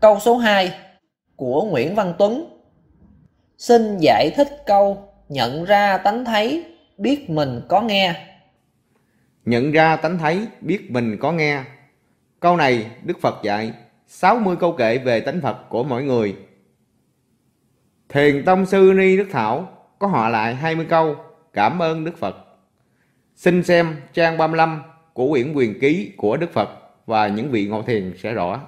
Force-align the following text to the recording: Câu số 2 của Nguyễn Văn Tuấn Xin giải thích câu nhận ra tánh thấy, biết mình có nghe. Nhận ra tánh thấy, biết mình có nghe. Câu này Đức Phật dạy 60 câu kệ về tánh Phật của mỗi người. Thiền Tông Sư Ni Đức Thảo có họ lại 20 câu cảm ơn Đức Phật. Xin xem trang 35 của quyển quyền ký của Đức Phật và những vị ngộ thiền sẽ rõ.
Câu 0.00 0.18
số 0.20 0.36
2 0.36 0.72
của 1.36 1.64
Nguyễn 1.64 1.94
Văn 1.94 2.14
Tuấn 2.18 2.60
Xin 3.58 3.98
giải 3.98 4.30
thích 4.36 4.48
câu 4.66 5.08
nhận 5.28 5.64
ra 5.64 5.98
tánh 5.98 6.24
thấy, 6.24 6.64
biết 6.98 7.30
mình 7.30 7.60
có 7.68 7.80
nghe. 7.80 8.26
Nhận 9.44 9.72
ra 9.72 9.96
tánh 9.96 10.18
thấy, 10.18 10.46
biết 10.60 10.90
mình 10.90 11.16
có 11.20 11.32
nghe. 11.32 11.62
Câu 12.40 12.56
này 12.56 12.86
Đức 13.04 13.20
Phật 13.20 13.34
dạy 13.42 13.72
60 14.06 14.56
câu 14.60 14.72
kệ 14.72 14.98
về 14.98 15.20
tánh 15.20 15.40
Phật 15.40 15.68
của 15.68 15.84
mỗi 15.84 16.04
người. 16.04 16.36
Thiền 18.08 18.44
Tông 18.44 18.66
Sư 18.66 18.92
Ni 18.96 19.16
Đức 19.16 19.28
Thảo 19.30 19.68
có 19.98 20.06
họ 20.06 20.28
lại 20.28 20.54
20 20.54 20.86
câu 20.88 21.16
cảm 21.52 21.82
ơn 21.82 22.04
Đức 22.04 22.18
Phật. 22.18 22.36
Xin 23.36 23.62
xem 23.62 23.96
trang 24.12 24.38
35 24.38 24.82
của 25.12 25.30
quyển 25.30 25.52
quyền 25.52 25.80
ký 25.80 26.12
của 26.16 26.36
Đức 26.36 26.52
Phật 26.52 26.68
và 27.06 27.28
những 27.28 27.50
vị 27.50 27.66
ngộ 27.66 27.82
thiền 27.82 28.14
sẽ 28.18 28.32
rõ. 28.32 28.60